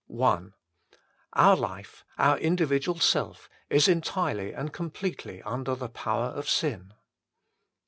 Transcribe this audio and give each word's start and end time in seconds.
I 0.19 0.39
Our 1.33 1.55
life, 1.55 2.03
our 2.17 2.39
individual 2.39 2.99
self, 2.99 3.47
is 3.69 3.87
entirely 3.87 4.51
and 4.51 4.73
completely 4.73 5.43
under 5.43 5.75
the 5.75 5.89
power 5.89 6.29
of 6.29 6.49
sin. 6.49 6.93